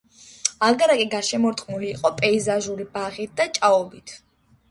აგარაკი 0.67 1.03
გარშემორტყმული 1.11 1.91
იყო 1.97 2.11
პეიზაჟური 2.21 2.87
ბაღით 2.95 3.35
და 3.43 3.47
ჭაობით. 3.59 4.17